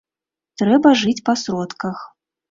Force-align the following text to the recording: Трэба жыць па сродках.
Трэба 0.61 0.93
жыць 1.01 1.21
па 1.29 1.35
сродках. 1.41 2.01